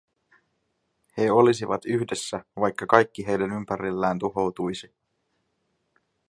He 1.17 1.31
olisivat 1.31 1.85
yhdessä, 1.85 2.45
vaikka 2.59 2.87
kaikki 2.87 3.27
heidän 3.27 3.51
ympärillään 3.51 4.19
tuhoutuisi. 4.19 4.93